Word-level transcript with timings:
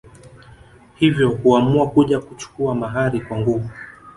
Hivyo 0.95 1.29
huamua 1.29 1.87
kuja 1.87 2.19
kuchukua 2.19 2.75
mahari 2.75 3.21
kwa 3.21 3.37
nguvu 3.37 3.69